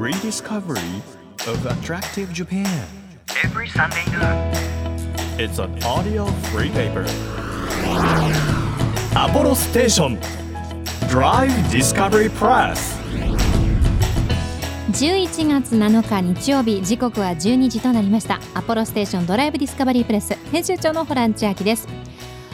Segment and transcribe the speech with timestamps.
[0.00, 1.02] rediscovery
[1.46, 2.86] of attractive Japan.
[3.44, 4.50] every Sunday noon.
[5.38, 7.04] It's an audio free paper.
[9.14, 10.18] Apollo Station
[11.10, 12.96] Drive Discovery Press.
[14.92, 21.86] 11月7日日曜日時刻は12時となりましたアポロステーションドライブディスカバリープレス編集長のホラン千秋です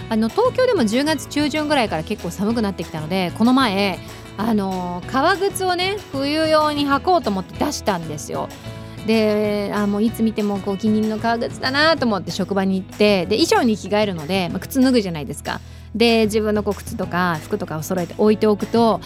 [0.09, 3.98] あの東京でも10月中旬ぐらいから結構寒くなってきたのでこの前
[4.39, 8.49] あの革靴をね冬用に履こうと思って出したんですよ。
[9.07, 15.61] であもういつ見てもこうお気に入りの革靴だなと思って職場に行ってで衣装に着替えるので、まあ、靴脱ぐじゃないですか。
[15.94, 19.00] で自分のこう靴とか服とかを揃えて置いておくと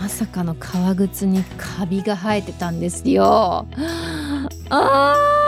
[0.00, 3.66] まさかの革靴にカビが生えてたんですよ。
[4.70, 5.47] あー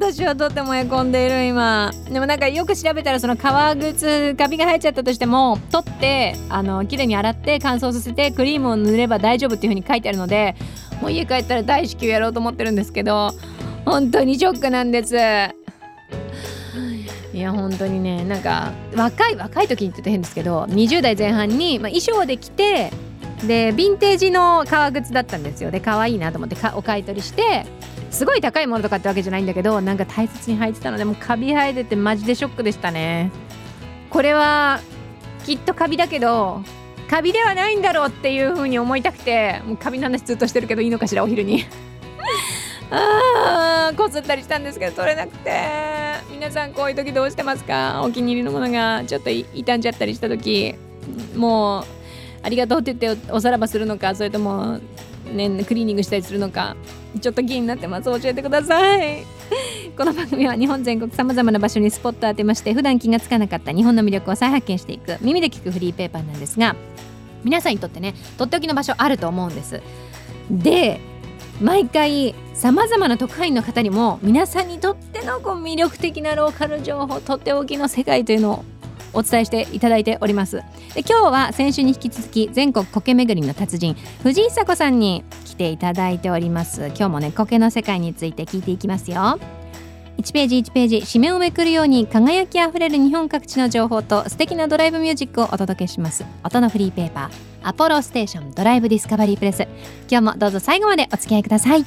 [0.00, 1.92] 私はとってもへこんでいる今。
[2.10, 10.56] でもなんかよく調べたらその革靴カビが生えちゃったとしても取ってあの綺麗に洗って乾燥させてクリームを塗れば大丈夫っていう風に書いてあるので
[11.02, 13.32] もう家帰ったら大至急やろうと思ってるんですけど
[13.84, 15.14] 本当にショックなんです。
[17.34, 22.90] いや本当にねなんか若い若い時にって言って変ですけど20代前半に、まあ、衣装で着て
[23.46, 25.70] でヴィンテージの革靴だったんですよ。
[25.70, 27.66] で可愛いなと思ってお買い取りして
[28.10, 33.30] すごい高いものとかってわけじゃないんだけどなんか大切に履いてたのでもうカビ生えててマジでショックでしたね。
[34.10, 34.80] これは
[35.46, 36.62] きっとカビだけど
[37.08, 41.64] カビではないんだろうっていう風に思いたくてもうカビの話ずっとしてるけどいいのかしらお昼に。
[42.92, 46.00] あーこすったりしたんですけど取れなくて。
[46.32, 48.00] 皆さんこういう時どうしてますか？
[48.02, 50.74] お気に入りのものがちょっと傷んじゃったりした時
[51.36, 51.84] もう
[52.42, 54.80] ありがとうって言っておさらばするのかそれとも
[55.30, 56.76] ねクリーニングしたりするのか
[57.20, 59.24] ちょっと気になってます教えてください。
[59.96, 66.76] この番組は日本全国さまざまな場所にスポットを当てまして普段気がつかなかった日本の魅力を再発見していく耳で聞くフリーペーパーなんですが
[67.44, 69.82] 皆さんにとってねとっておきの場所あると思うんです。
[70.50, 71.00] で
[71.60, 78.64] 毎回さまざまな特派員の方にも皆さんにとってのこう魅力的なローカル情報とっておきの世界というのを
[79.12, 80.56] お伝えしていただいております。
[80.94, 86.86] で今日は先週に引き続き全国苔巡りの達人藤井久子さんに来ていただいております。
[86.88, 89.38] 今日もね苔の世界について聞いていきますよ。
[90.18, 96.26] 1ページ1ページ紙面をめくるように輝きあふれる日本各地の情報と素敵なドライブミュージックをお届けします。
[96.44, 99.66] 音のフリーペーパーアポロステーションドライブディスカバリープレス。
[100.10, 101.84] 今日もどうぞ最後までお付き合いください。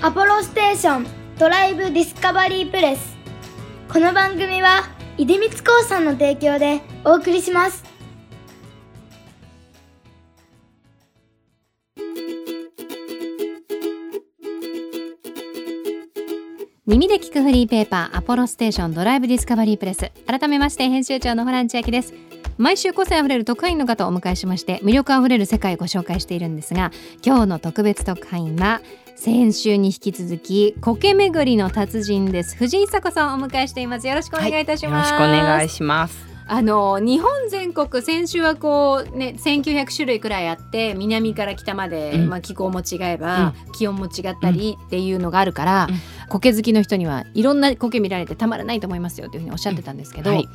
[0.00, 1.06] アポロステーション
[1.38, 3.13] ドライブディスカバリープレス。
[3.92, 4.82] この番組は
[5.16, 7.84] 出光興産の提供でお送りします。
[16.86, 20.10] 耳で聞くフリーペーパーアポロステーションドライブディスカバリープレス。
[20.26, 22.14] 改めまして編集長のホラン千秋です。
[22.56, 26.92] 毎週個性あふれる特派員の方をお迎えしまして魅力あふれる世界をご紹介しているんですが
[27.24, 28.80] 今日の特別特派員は
[29.16, 32.56] 先週に引き続き苔巡りの達人です。
[32.56, 34.06] 藤井久子さんをお迎えしています。
[34.06, 36.34] よろしくお願いいたします、よろしくお願いします。
[36.46, 42.28] あの日本全国先週はこうね1900種類くらいあって南から北まで、うん。
[42.28, 45.98] まあ、気候も違えば、気温も違ったりっていうのがあるから、うん。
[46.28, 50.48] 苔好きの人にはいろんな苔見られてたまらないと思いますよというふうにおっしゃってたんですけど、はい。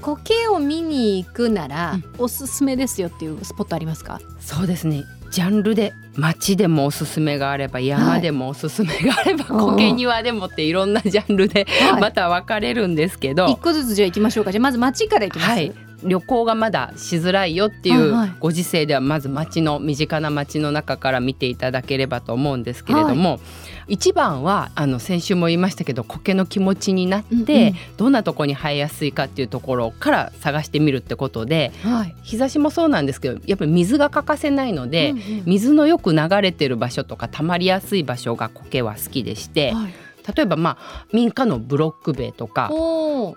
[0.00, 2.04] 苔を見に行くなら、うん。
[2.18, 4.20] おすすめですよっていうスポットありますか？
[4.40, 5.04] そうですね。
[5.30, 9.76] ジャンルで街でもおすすめがあれば山でもおすすめがあれば、うん。
[9.76, 12.00] 苔庭でもっていろんなジャンルではい。
[12.00, 14.52] また分かれるんですけど、一個ずつじゃあ行きましょうか。
[14.52, 15.72] じゃあまず街から行きます、はい、
[16.02, 18.28] 旅行がまだしづらいよっていはいはい。
[18.30, 23.38] うご時世ではまず街の身近な街の中から見ていただければと思うんですけれども、
[23.88, 27.74] 一番はあの先週も言いましたけど苔の気持ちになって、うんうん。
[27.96, 32.14] どんなとこに生えやすいかっていうところから探してみるってことではい。
[32.22, 35.42] 日差しもそうなんですけどやっぱり水が欠かせないので、うんうん。
[35.46, 42.70] 水のよく流れてる場所とか溜まりやすい場所が苔は好きでしてはい例えばまあ民家のブロック塀とか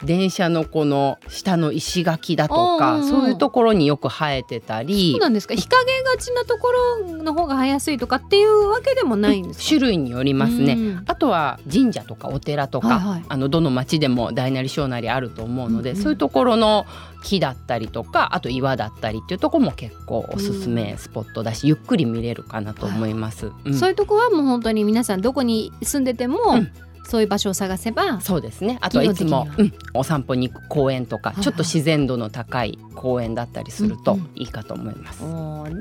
[0.04, 5.12] 電車のこの下の石垣だとかそういうところによく生えてたり。
[5.12, 5.56] そうなんですか？
[5.56, 9.68] 日陰がちなところの方が生えやすいとかっていうわけでもないんですか？
[9.68, 10.74] 種類によりますね。
[10.74, 11.04] うん。
[11.08, 13.24] あとは神社とかお寺とか、はいはい。
[13.28, 16.04] あのどの町でも大なり小なりあると思うので、うんうん。
[16.04, 16.86] そういうところの
[17.24, 23.52] 木だったりとかあと岩だったりっていうところも結構おすすめスポットだし、ゆっくり見れるかなと思います。
[23.66, 23.74] うん。
[23.74, 26.72] そういうとこはもう本当に皆さんどこに住んでても、うん
[27.04, 28.78] そういう場所を探せばそうですね。
[28.82, 31.42] あとはいつもうん、お散歩に行く公園とか、いは。
[31.42, 35.24] いちょっと自然度の高い公園だったりするとうんうんいいかと思います。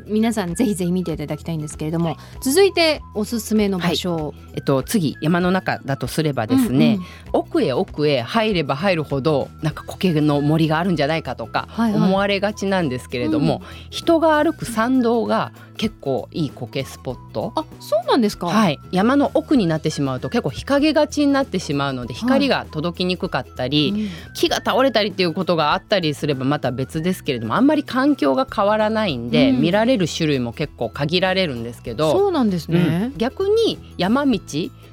[0.07, 6.99] 皆さんぜひぜひ見ていただきたいんですけれども、続いておすすめの場所えっと、次山の中だとすればですね、
[7.33, 12.03] 奥へ奥へ入れば入るほどなんか苔の森があるんじゃないかとかはいはい。
[12.03, 17.53] 思われがちなんですけれども、人が歩く参道が結構いい苔スポット。
[17.57, 24.33] あそうなんですか、はい、山の奥になってしまうと結構日陰がちになってしまうので光が届きにくかったり、うん。
[24.35, 29.61] 木が倒れたりっていうことがあったりすればまた別ですけれどもあんまり環境が変わらないんで、うん。
[29.61, 33.11] 見られる種類も結構限られるんですけど、そうなんですね。
[33.13, 34.39] うん、逆に山道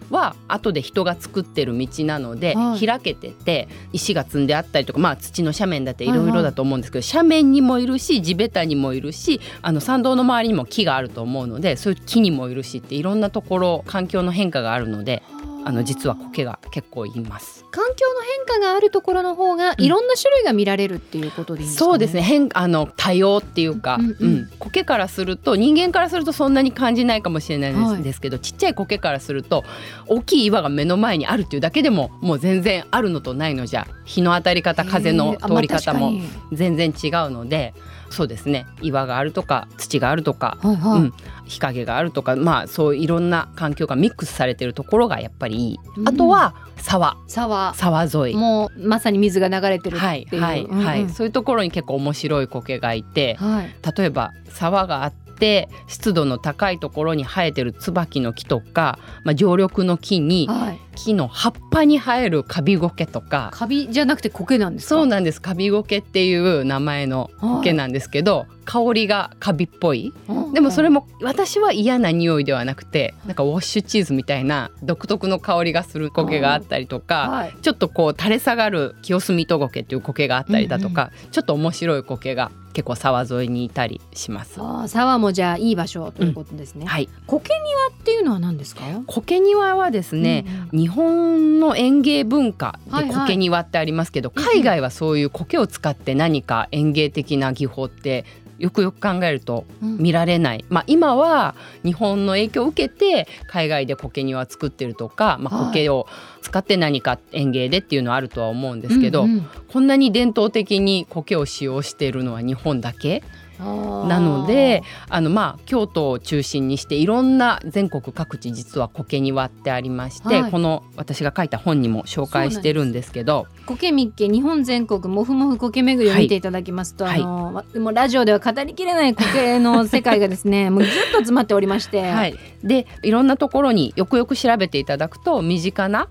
[0.10, 2.86] は後で人が作ってる道なので、はい。
[2.86, 6.28] 開けてて石が積んであったりとか、まあ、土の斜面だっていはいはい。
[6.28, 15.24] ろいろだと思うんですけど、斜面にもいるし地べたにもいるしあの山道の周りにも木があると思うのでそういう木にもいるしっていろんなところ環境の変化があるので
[15.68, 17.66] あの実は苔が結構います。
[17.72, 19.84] 環境の変化があるところの方がうん。
[19.84, 21.90] いろんな種類が見られるっていうことでいいんですか、ね？
[21.92, 22.22] そうですね。
[22.22, 24.06] 変あの多様っていうか、うん。
[24.06, 24.16] うん。
[24.19, 24.50] うん。
[24.60, 28.04] 苔からすると人間からするとそんなに感じないかもしれないです,、はい。
[28.04, 29.66] ですけどちっちゃい苔からすると
[30.08, 36.14] 大きい岩が目の前にあるっていうだけでももう全然あるのとないのじゃ日の当たり方風の通り方も
[36.54, 37.74] 全然違うので
[38.09, 38.65] そうですね。
[38.81, 41.13] 岩があるとか土があるとか、はいはい、うん。
[41.45, 46.07] 日陰があるとかまあそういろんな環境がミックスされてるところがやっぱりいい、うん。
[46.07, 47.18] あとは沢。
[47.27, 47.74] 沢。
[47.74, 48.36] 沢沿い。
[48.36, 50.86] もうまさに水が流れてるってはいいう、はい、うんうん。
[50.86, 53.75] はい、そういうところに結構面白い苔がいて、はい。
[53.98, 63.52] 例えば沢があって湿度の高いところに生えてる椿の木とか、まあ、常緑の木にはい木の葉っぱに生えるカビゴケとか。
[63.54, 64.96] カビじゃなくて苔なんですか？
[64.96, 65.42] そうなんです。
[65.42, 70.12] カビゴケっていう名前の苔なんですけど、香りがカビっぽい。
[70.54, 77.30] でもそれもも私は嫌な匂いではなくてなんかウォッシュチーズみたいな独特の香りがする苔があったりとか。
[77.30, 77.54] はい。
[77.62, 84.60] ちょっとこう垂れ下がる清澄戸苔っていう苔があったりだとか、ちょっと面白い苔が結構沢沿いにいたりします。
[84.88, 88.82] 沢もじゃあいい場所ということですね、はい、苔庭っていうのは何ですか？
[89.08, 93.10] 苔庭はですね、うん日本の園芸文化はいはい。
[93.10, 94.48] で苔庭ってありますけど、うんうん。
[94.48, 98.24] 海外はそういう苔を使って何か園芸的な技法って
[98.57, 99.98] よくよく考えるとうん。
[99.98, 105.66] 見られない、まあ、今は日本の影響を受けて海外で苔庭作ってるとか、まあ、はい。
[105.74, 106.07] 苔を
[106.42, 109.50] 使って何か園芸でっていうのはあるとは思うんですけど、うんうん。
[109.68, 113.24] こんなに伝統的に苔を使用しているのは日本だけ？
[113.59, 120.51] なのであのまあ京都を中心にしていろんな全国各地実は苔庭ってありまして、はい。
[120.51, 127.21] この私が書いた本にも紹介してるんですけど苔みっけ日本全国もふもふ苔巡りを見ていただきますと、はい。
[127.21, 136.07] あのまでもラジオでは語りきれない苔の世界がですね もうずっと詰まっておりまして、はい、でいろんなところによくよく調べていただくと身近な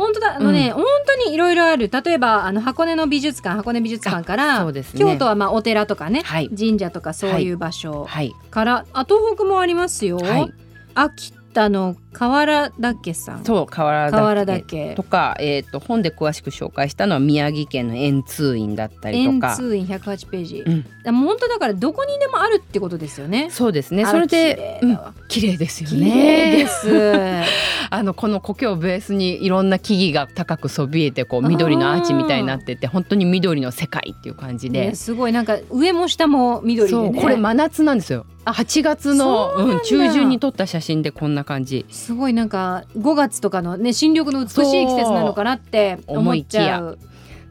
[0.00, 1.90] 本当だあのね、本当にいろいろある。
[1.90, 4.84] 例えばあの箱根の美術館箱根美術館から、ね。
[4.96, 6.48] 京都はまあお寺とかね、はい。
[6.48, 8.32] 神社とかそういう場所はい。
[8.50, 10.52] から、あ東北もありますよ、はい。
[10.94, 13.44] 秋田の河原岳さん。
[13.44, 14.88] そう河原河原岳。
[14.88, 19.54] 岳とか、えー、と本で詳しく紹介したのは宮城県の円通院だったりと円か。
[19.54, 21.14] 通院108ページ、うん。
[21.14, 23.48] 本当だからどこにでもあるってことですよね。
[23.50, 24.04] そうですね。
[24.06, 24.80] それで
[25.28, 25.58] 綺麗うん。
[25.58, 26.88] ですよ綺麗ねです。
[27.92, 35.32] あのこの苔をベースにいろんな木々が高くそびえてこう緑のアーチみたいになってて本当に緑の世界っていう感じで、ねすごい。
[35.32, 37.10] なんか上も下も緑でそう。
[37.10, 38.26] ねこれ真夏なんですよ。
[38.44, 46.98] あ8月のうん、中旬に撮った写真でこんな感じすごいなんか5月とかのね新緑の美しい季節なのかなって思っちゃう。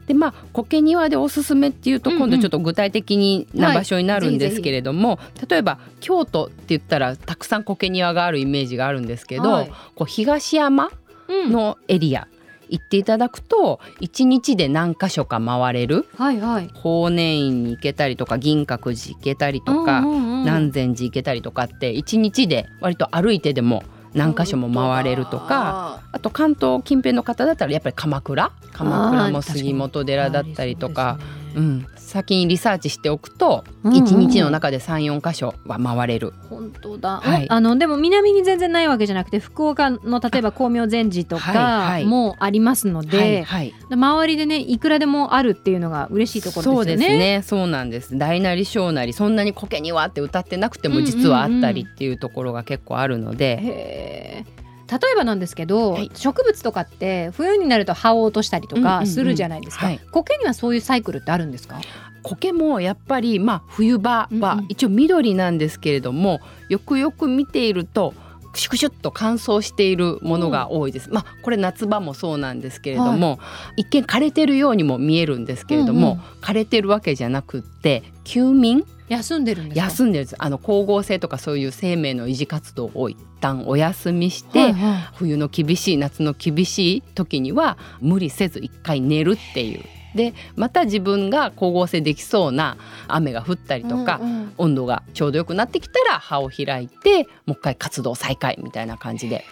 [0.06, 2.22] でまあ苔庭でおすすめっていうとうんうん。
[2.22, 9.72] 今度ちょっと具体的になはい場所になるんですけれども、例えば京都って言ったらたくさん苔庭があるイメージがあるんですけど、はい。
[9.94, 10.90] こう東山
[11.28, 12.26] うんのエリア
[12.68, 16.68] 行っていただくと1日で何箇所か回れるはいはい。
[16.74, 23.82] 法然院に行けたりとか銀閣寺行けたりとか、うんうんうん南禅寺行けたりとかって1日で割と歩いてでも
[24.14, 28.50] 何箇所も回れるとかあと関東近辺の方だったらやっぱり鎌倉。
[28.72, 31.18] 鎌倉も杉本寺だったりとか、
[31.54, 36.32] うん、先にリサーチしておくとうんうん1日の中で34箇所は回れる。
[36.48, 37.46] 本当だ、はい。
[37.48, 42.04] あのでも南に全然ないわけじゃなくて福岡の例えば光明禅寺とはいかはい。
[42.04, 43.74] もありますので、はいはい。
[43.90, 47.06] 周りでねいくらでもあるっていうのが嬉しいところですよね。
[47.06, 47.42] そうですね。
[47.42, 48.18] そうなんです。
[48.18, 54.60] 大なり小なりそんなに苔にはって歌ってなくても実はあったりっていうところが結構あるので、へー
[54.92, 56.10] 例えばなんですけど、はい。
[56.14, 58.98] 植物とかって冬になると葉を落としたりとうんうんうん。
[59.02, 60.00] かするじゃないですか、はい。
[60.10, 61.80] 苔にはそういうサイクルってあるんですか？
[62.24, 64.42] 苔もやっぱりまあ冬場うんうん。
[64.42, 68.16] は一応緑なんですけれども、よくよく見ているとク
[68.54, 73.38] シュクシュっと乾燥しているものが多いです、まあこれ夏場もそうなんですけれども、
[73.76, 76.20] 一見枯れてるようにも見えるんですけれども、うんうん。
[76.40, 78.84] 枯れてるわけじゃなくって休眠？
[79.08, 79.84] 休んでるんですか？
[79.86, 80.36] 休んでるんです。
[80.38, 85.08] あの光合成とかそういう生命の維持活動を一旦お休みして、はいはい。
[85.14, 92.76] 冬の厳しい夏の厳しい時には無理せず一回寝るっていうでまた自分が光合成できそうな
[93.08, 94.52] 雨が降ったりとか、うんうん。
[94.58, 99.44] 温度がちょうどよくなってきたら葉を開いてもう一回活動再開みたいな感じで。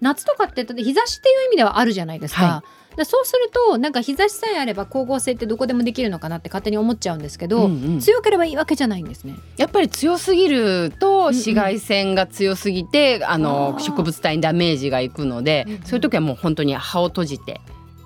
[0.00, 2.44] 夏とかって日差しっていう意味ではあるじゃないですか。
[2.44, 2.64] は
[2.96, 8.00] でそうするとなんか日差しさえあれば光合成ってどこでもできるのかなって勝手に思っちゃうんですけど、うんうん。
[8.00, 9.34] 強ければいいわけじゃないんですね。
[9.56, 11.24] やっぱり強すぎるうんとうん。
[11.26, 13.82] 紫外線が強すぎて、あのあー。
[13.82, 15.82] 植物体にダメージがいくので、うんうん。
[15.84, 17.60] そういう時はもう本当に葉を閉じて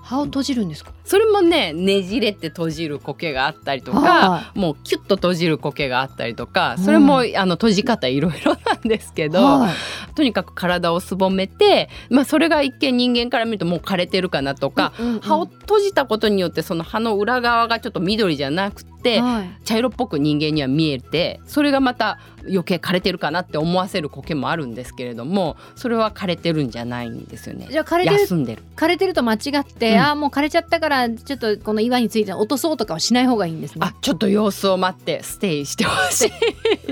[0.07, 0.91] 葉を閉じるんですか？
[1.03, 10.15] それもねねじれて閉じる苔があったりとか、はもうキュッと閉じる苔があったりとかそれも、あの閉じ方いろいろなんですけど、はい。
[10.15, 15.19] とにかく体をすぼめて、まあ、それが一見人間から見るともう枯れてるかなとか、うんうんうん。
[15.19, 19.49] 葉を閉じたことによってその葉の裏側がちょっと緑じゃなくて、はい。
[19.65, 27.67] 茶色っぽく人間には見えてそれがまた余計枯れてるかなって思わせる苔もあるんですけれどもそれは枯れてるんじゃないんですよね。
[27.69, 28.63] じゃあ枯れてる休んでる。
[28.75, 29.99] 枯れてると間違って、うん。
[29.99, 33.85] ああもう枯れちゃったからちょっとこの岩について落とそうとかはしない方がいいんですね。
[33.85, 33.93] あ。
[34.01, 36.31] ちょっと様子を待ってステイしてほしい。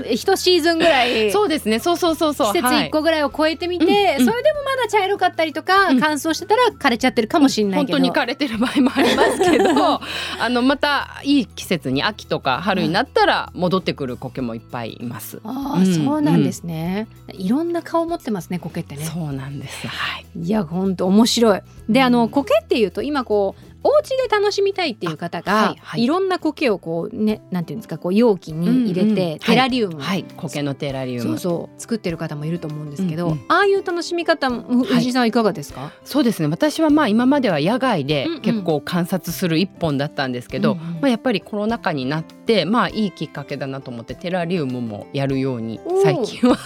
[0.14, 2.86] 一シーズンぐらい そうですねそうそうそうそう季節はい。
[2.88, 10.00] 一個ぐらいを超えてみて、うんうんそれでもまだ茶色かったりとか、うん乾燥してたら枯れちゃってるかもしれないけど、本当に枯れてる場合もありますけど
[10.40, 15.40] あのまたいい季節に秋とか春になったら戻ってくる苔もいっぱいいます。
[15.44, 19.86] ああ、うんそうなんですね、いろんな顔持ってますね苔ってねそうなんです。
[19.86, 20.26] はい。
[20.40, 26.02] いやほんと面白いであうんの苔っていうと今こうお家で楽しみたいっていう方が、あはいはい。
[26.02, 30.24] いろんな苔をこうねなんていうんですかこう容器に入れて、うんうんテラリウム、はい。
[30.36, 31.38] 苔のテラリウム。
[31.38, 33.44] そう作ってる方もいると思うんですけど、うんうん。
[33.48, 36.48] ああいう楽しみ方藤井さんはいかがですか、そうですね。
[36.48, 40.84] 私はまあ今までは野外で結構観察する一本だったんですけど、うんうん。
[40.94, 46.56] まあ、やっぱりコロナ禍になってまあいいきっかけだなと思ってテラリウムもやるように最近は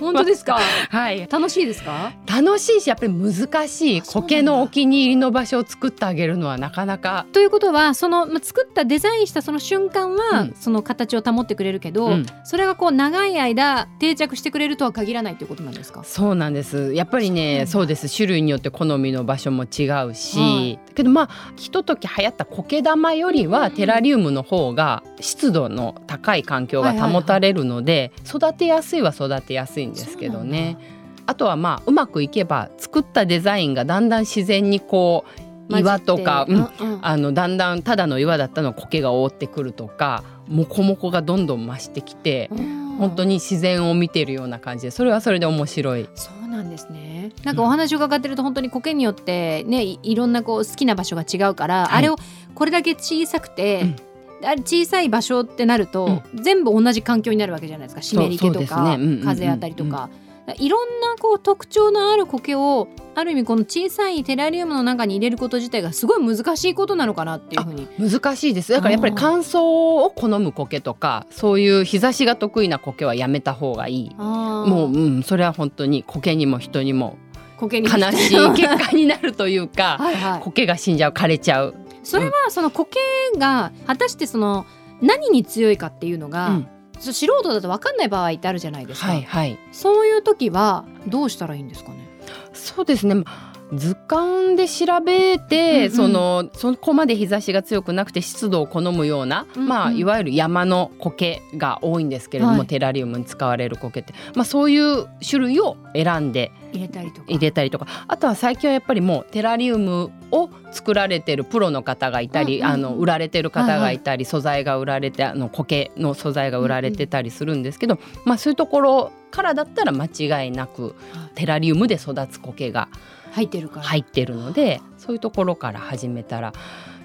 [0.00, 0.58] 本当ですか？
[0.90, 1.28] はい。
[1.30, 2.12] 楽しいですか？
[2.26, 7.26] 楽しいしやっぱり難しい苔のお気に入りの場所を作ってあげるのはなかなか。
[7.32, 10.54] ということはその、まあ、作ったデザインしたその瞬間は、うん。
[10.58, 12.26] その形を保ってくれるけど、うん。
[12.44, 16.04] それがこう長い間定着してくれるとは限らないということなんですか？
[16.04, 16.94] そうなんです。
[16.94, 18.14] やっぱりねそうです。
[18.14, 30.78] 種類によって好みの場所も違うし、はいだけどまあひととき流行った苔玉よりはテラリウムの方が湿度の高い環境が保たれるので、育てやすいは育てやすいんですけどね。
[31.26, 36.56] あとはまあうまくいけば作ったデザインがだんだん自然にこう岩とか、うん。
[36.56, 36.98] うんうん。
[37.02, 42.50] あのだんだんただの岩だったのを苔が覆ってくるとかモコモコがどんどん増してきて
[42.98, 46.08] 本当に自然を見てるような感じでそれはそれで面白い。
[46.14, 47.32] そうなんですね。
[47.42, 51.98] なんかお話を伺ってると本当に苔によってねいいろんなこう好きな場所が違うから、はい。
[51.98, 52.16] あれを
[52.54, 53.96] これだけ小さくて、
[54.42, 58.02] あれ小さい場所ってなると、全部同じ環境になるわけじゃないですか。
[58.02, 58.94] 湿り気とか、ね。
[58.96, 59.24] うんうんうんうん。
[59.24, 60.08] 風当たりとか。
[60.58, 68.72] いろんなこう特徴のある苔をある意味この小さいテラリウムの中に入れること自体がすごい難しいことなのかなっていうふうに難しいです。
[68.72, 74.14] だからやっぱり乾燥を好む苔とかそういう日差しが得意な苔はやめた方がいい。
[74.14, 77.16] ももう、うん、それは本当に苔にも人にも
[77.56, 80.40] 苔 に悲しい結果になるというかはいはい。
[80.40, 82.98] 苔が死んじゃう枯れちゃう、それはその苔
[83.38, 84.66] が果たしてその
[85.00, 86.68] 何に強いかっていうのが、うん
[87.12, 89.58] 素人だと分かんない場合ってあるじゃないですか、はいはい。
[89.72, 92.08] そういう時はどうしたらいいんですかね？
[92.52, 93.24] そうですね
[93.72, 95.90] 図鑑で調べて、うんうん。
[95.90, 99.68] そのそこまで日差しが強くなくて湿度を好むような、うんうん。
[99.68, 102.66] まあ、いわゆる山の苔が多いんですけれども、はい。
[102.66, 107.26] テラリウムに使われる苔って、まあ、そういう種類を選んで入れたりとか。
[107.28, 107.86] 入れたりとか。
[108.06, 112.74] あとは最近はやっぱりもうテラリウムを作られてるプロの方がいたり、うんうんうん。
[112.74, 120.94] あの売られてる方がいたり、素材が売られてあの苔の素材が売られてたりするんですけど、まあ、そういうところからだったら間違いなく
[121.34, 122.88] テラリウムで育つ苔が
[123.34, 126.52] 入ってるから、入ってるのでそういうところから始めたら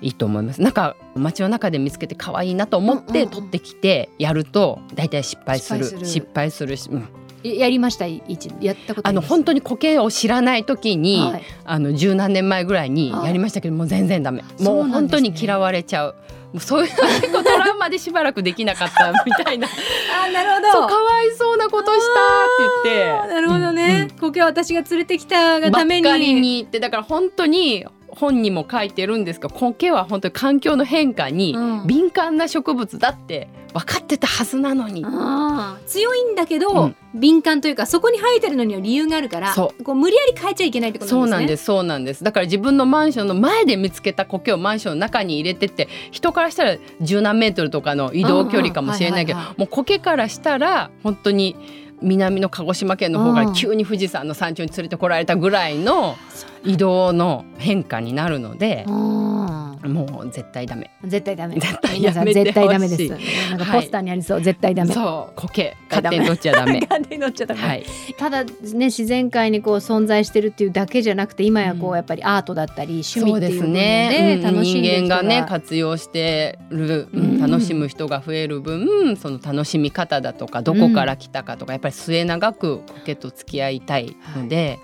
[0.02, 0.62] いいと思います。
[0.62, 5.84] なんか街の中で見つけて可愛いなと思って取ってきてやると大体失敗する。
[5.84, 6.06] 失敗する。
[6.06, 7.10] 失敗するし、うん。
[7.42, 8.06] ややりました？
[8.06, 11.44] 一やったことあの本当にに苔を知らない時に、はい。
[11.66, 14.44] あの十何年前ぐらいにやりましたけどもう全然ダメ。
[14.60, 16.16] もう本当に嫌われちゃう。
[16.54, 19.68] もうそういう結構トラウマでしばらくできなかったみたいな。
[19.68, 23.34] あなるほそうかわいそうなことしたって言って。
[23.34, 26.34] なるほどね、苔は私が連れてきたがために。
[26.34, 26.80] にって。
[26.80, 27.86] だから本当に
[28.20, 31.88] 本にも書いてるんですが苔は本当に環境の変化にうん。
[31.88, 35.04] 敏感な植物だって分かってたはずなのに。
[35.06, 35.86] あー。
[35.86, 36.96] 強いんだけど、うん。
[37.14, 41.30] 敏感というかそこに生えてるのには理由があるからそこう無理やり変えちゃいけないってことなですね。
[41.30, 42.24] そうなんんですそうなんです。
[42.24, 51.56] だから自分のマンションの前で見つけた苔をマンションの中に入れてって人からしたら十何メートルとかの移動距離かもしれないけどもう苔からしたら本当に
[52.02, 55.78] 南の鹿児島県の方から急に富士山の山頂に連れてこられたぐらい。
[55.80, 56.18] の
[56.64, 59.50] 移動の変化になるのでうん。
[59.88, 60.92] もう絶対ダメ。
[61.06, 61.56] 絶対ダメ。
[61.56, 63.10] 絶対皆さん絶対ダメです。
[63.52, 64.94] なんかポスターにありそう、絶対ダメ。
[64.94, 65.34] そう。
[65.36, 66.82] 苔勝手に取っちゃダメ。
[66.82, 67.62] 勝手に乗っちゃダメ。
[67.62, 67.86] はい、
[68.18, 71.96] ただね自然界にこう存在してるっていうだけじゃなくて今やこう、うん。
[71.96, 77.40] やっぱりアートだったり趣味っていうもので楽しんでる人人間がね活用してる、うんうん。
[77.40, 84.80] 楽しむ人が増える分その楽しみ方だとかどこから来たかとか、やっぱり末永く苔と付き合いたいので、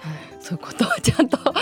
[0.46, 1.54] そういうことをちゃんと考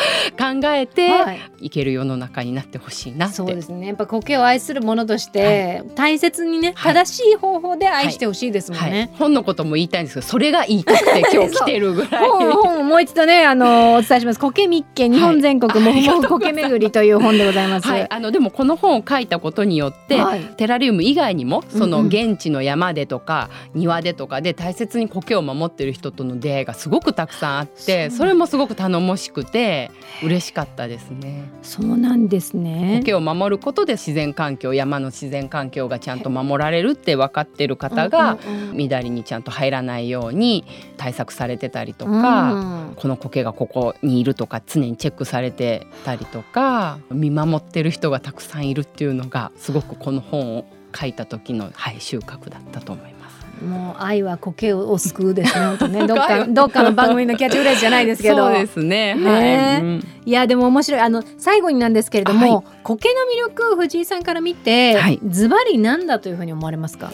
[0.73, 1.39] えて、はい。
[1.61, 3.35] い、ける世の中になってほしいなって。
[3.35, 3.87] そうですね。
[3.87, 6.93] やっぱ苔を愛するものとして、大切にねはい。
[6.93, 8.91] 正しい方法で愛してほしいですもんはい。
[8.91, 12.27] ね。、本のことも言いたいんですけどそれが言いたくて 今日来てるぐらい。
[12.27, 14.39] 本もう一度ねあのお伝えします。
[14.39, 17.87] 苔密見日本全国もふもふ苔巡りという本でございます。
[17.87, 20.41] はい、あのでもこの本を書いたことによって、はい。
[20.57, 29.91] テラリウム以外にもその現地の山でとか庭でとかで大切に苔を守ってる人との出会いがすごくたくさんあってそれもすごく頼もしくて
[30.23, 31.49] 嬉しかったですね。
[31.61, 32.99] そうなんですね。
[32.99, 40.65] 苔を守ることで自然環境山の自然環境がちゃんと守られるって分かってる方がうんうんうん乱れにちゃんと入らないように
[40.97, 42.53] 対策されてたりとうか。
[42.53, 50.65] んこの苔がここにいるとか常にチェックされてたりとか見守ってる人がたくさんいるっていうのがすごくこの本を
[50.95, 53.22] 書いた時の、はい、収穫だったと思います。
[53.63, 55.65] もう愛は苔を救うですね。
[55.65, 58.37] 本当ね どっかどっかの番組のキャッチフレーズじゃないですけど。
[58.37, 59.15] そうですね。
[59.15, 67.11] ねはい、うんいやでも面白いあの最後になんですけれども、は苔の魅力藤井さんから見て、はいズバリなんだというふうに思われますか？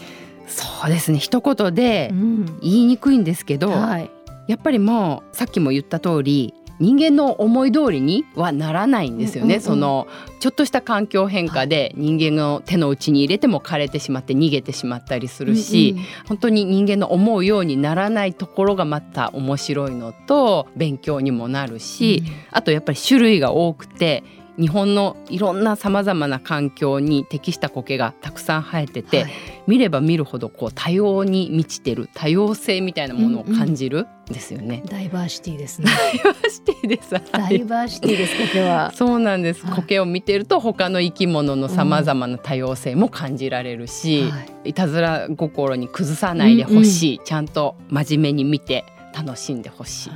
[0.48, 1.18] そうですね。
[1.18, 4.10] 一言でん、言いにくいんですけど、はい。
[4.48, 6.54] やっぱりもうさっきも言った通り。
[6.80, 10.08] 人間の思い通りにはならないんですよね、うんうんうんその
[10.40, 16.06] ちょっとした環境変化で人間の手の内に入れても枯れてしまって逃げてしまったりするし、うんうん。
[16.30, 24.24] 本当に人間の思うようにならないところがまた面白いのと勉強にもなるし、あとやっぱり種類が多くて
[24.60, 29.32] 日本のいろんなさまざまな環境に適した苔がたくさん生えてて、はい
[29.70, 34.82] 見れば見るほどこう多様に満ちてる多様性みたいなものを感じるんですよね。
[34.88, 35.92] ダイバーシティですね。
[35.92, 37.14] ダイバーシティです。
[37.14, 38.92] はダいイバーシティです苔は。
[38.98, 50.10] そうなんですはい苔を見てると他の生き物のさまざまな多様性も感じられるし、はいいたずら心に崩さないでほしい、ちゃんと真面目に見て楽しんでほしい。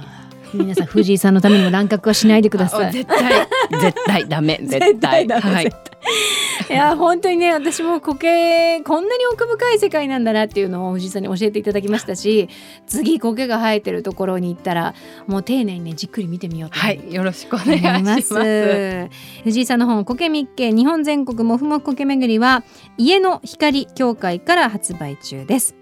[0.53, 2.85] 皆さん藤井さんのためにも乱獲はしないでください。
[2.87, 3.47] あ絶対
[3.81, 4.59] 絶対ダメ。
[4.63, 5.27] 絶対。
[5.27, 5.41] ダメ。
[5.41, 5.63] はい。
[5.65, 5.93] 絶
[6.69, 12.49] いや本当にね私も苔こんなに奥深い世界なんだなっていうのを藤井さんに教えていただきましたし
[12.87, 14.93] 次苔が生えてるところに行ったら
[15.27, 18.23] もう丁寧にねじっくり見てみようとはいよろしくお願いしまます。
[18.23, 19.09] す。
[19.43, 22.63] 藤井さんの本「苔密見日本全国もふもふ苔巡り」は
[22.97, 25.75] 家の光協会から発売中です。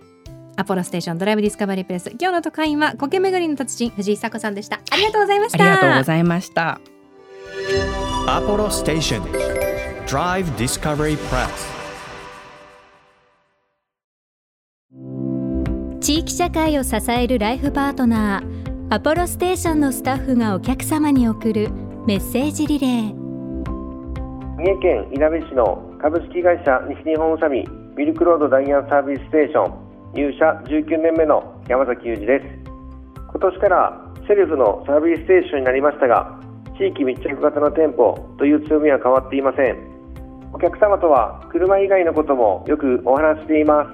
[0.58, 4.82] アポロステーションドライブディスカバリープレス今日の特派員は苔巡りの達人藤井佐子さんでした。
[4.92, 5.64] ありがとうございました。
[5.64, 6.91] ありがとうございました。
[8.28, 9.22] Apollo Station.
[10.08, 11.68] Drive Discovery Press.
[16.00, 21.70] 地域社会を支えるライフパートナーアポロステーションのスタッフがお客様に送る
[22.08, 23.14] メッセージリレー。
[24.56, 32.46] 三重県いなべ市の株式会社西日本宇佐美ミルクロードダイヤンサービスステーション入社19年目の山崎裕二です。
[33.16, 36.41] 今年からセルフのサービスステーションになりましたが
[36.82, 39.78] 地域密着型の店舗という強みは変わっていません。
[40.52, 43.92] お客様とは車以外のこともよくお話しています。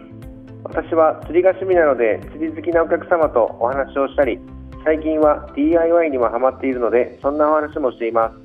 [0.63, 4.39] 私は釣りが趣味なので釣り好きなお客様とお話をしたり
[4.85, 8.35] 最近は DIY にもハマっているのでそんなお話もしています。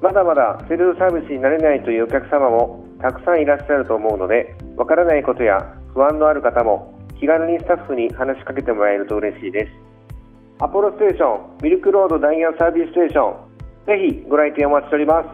[0.00, 5.58] まだまだセルフサービスになれないというお客様もたくさんいらっしゃると思うのでわからないことや
[5.92, 9.72] 不安のある方も気軽にスタッフに話しかけてもらえると嬉しいです。
[10.60, 13.43] アポロステーションミルクロードダイヤサービスステーション
[13.86, 15.28] ぜひご来店お待ちしております。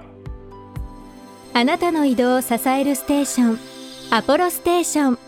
[1.53, 3.59] あなたの移動を支えるステーション
[4.13, 5.19] アポロステーション。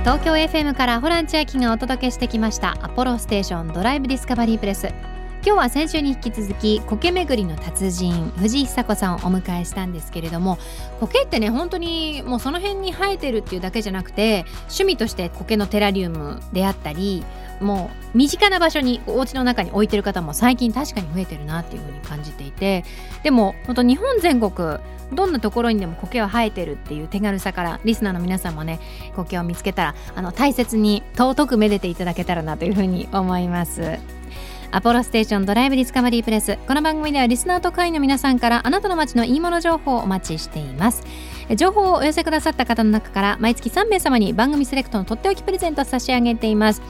[0.00, 5.13] 東京 FM からホラン千秋がお届けしてきましたアポロステーションドライブディスカバリープレス。
[5.46, 10.56] 今日は先週に引き続き苔巡りの達人藤井久子さんをお迎えしたんですけれども
[11.00, 17.26] 苔ってね本当にもうその辺に生えてるっていうだけじゃなくて趣味として苔のテラリウムであったり
[17.60, 22.86] もう身近な場所にお家の中に置いてる方も最近確かに増えてるなっていう風に感じていて
[23.22, 24.78] でも本当日本全国
[25.12, 28.80] どんなところにでも苔は生えてるっていう手軽さからリスナーの皆さんもね
[29.14, 33.98] 苔を見つけたらあの大切に尊くめでていただけたらなという風に思います。
[34.74, 36.58] アポロステーションドライブディスカバリープレス。
[36.66, 41.04] この番組ではリスナーと会員の皆さんからあなたの街のいいもの情報をお待ちしています。
[41.54, 46.82] 情報をお寄せくださった方の中から毎月3名様に番組セレクトのとっておきプレゼントを差し上げています。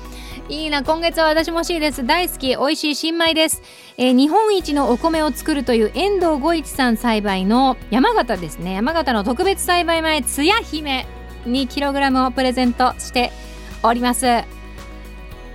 [0.48, 2.06] いいな今月は私も欲しいです。
[2.06, 3.60] 大好き美味しい新米です、
[3.98, 8.72] えー、日本一のお米を作るという遠藤五一さん栽培の山形ですね。
[8.72, 11.06] 山形の特別栽培米つや姫
[11.44, 13.30] 2kg をプレゼントして
[13.82, 14.63] おります。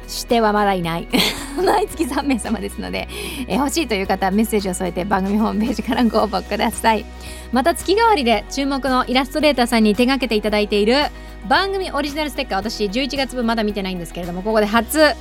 [0.10, 1.08] してはまだいない。
[1.64, 3.08] 毎月3名様ですので、
[3.48, 7.06] えー、欲しいという方はメッセージを添えて番組ホームページからご応募ください。
[7.52, 11.06] また月替わりで注目のイラストレーターさんに手がけていただいている
[11.48, 15.16] 番組オリジナルステッカー私11月分まだ見てないんですけれどもここで初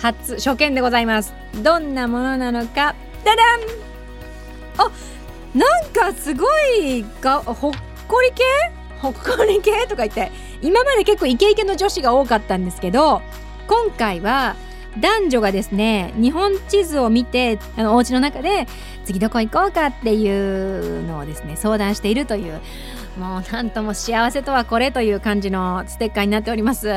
[0.00, 1.32] 初初見でございます。
[1.62, 2.94] どんなものなのか。
[3.24, 3.60] ダダン
[4.78, 4.90] あ
[5.54, 6.46] なんかすご
[6.80, 7.72] いがほっ
[8.06, 8.44] こり系？
[9.00, 9.86] ほっこり系？
[9.88, 10.30] とか言って
[10.62, 13.22] 今まで結構イケイケの女子が多かったんですけど
[13.68, 14.56] 今回は
[14.98, 18.66] 男女がですね日本地図を見てあのお家の中で
[19.04, 22.60] 次どこ行こうかっていうのをですね相談しているという
[23.18, 26.88] もうなんとも幸せとはこれという感じのステッカーになっております。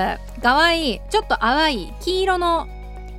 [0.42, 2.68] かわいいちょっと淡い黄色の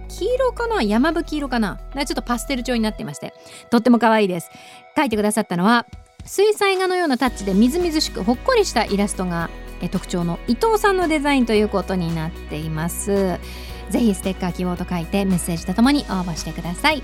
[0.08, 0.82] 黄色かな？
[0.82, 1.78] 山吹色かな？
[1.94, 3.34] ちょっとパステル調になっていまして
[3.70, 4.50] とっても可愛いです。
[4.96, 5.86] 書いてくださったのは
[6.24, 9.50] 水彩画のようなタッチでみずみずしくほっこりしたイラストが
[9.88, 13.38] 特徴の伊藤さんのデザインということになっています。
[13.90, 17.02] ぜひステッカー希望と書いてメッセージとともに応募してください。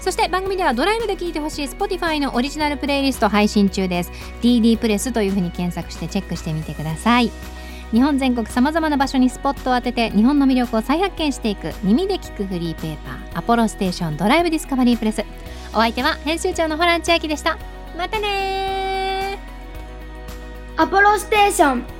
[0.00, 4.12] そして番組ではドライブで聴いてほしい Spotify のオリジナルプレイリスト配信中です。
[4.40, 7.30] DD プレスというふうに検索してチェックしてみてください。
[7.92, 15.24] 日本全国さまざまな場所にスポットを当てて日本の魅力を再発見していく耳で聞くフリーペーパーアポロステーションドライブディスカバリープレス。
[15.72, 17.58] お相手は編集長のホラン千秋でした。
[17.98, 19.38] またね
[20.76, 21.99] アポロステーション。